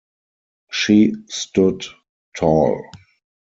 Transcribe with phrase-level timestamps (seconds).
[0.71, 1.85] She stood
[2.35, 2.81] tall.